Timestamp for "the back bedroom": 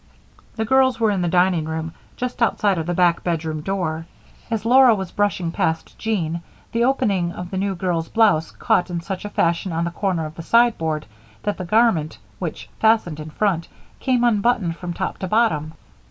2.87-3.61